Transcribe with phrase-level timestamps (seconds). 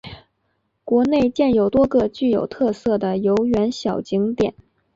[0.85, 4.55] 园内建有多个具有特色的游园小景点。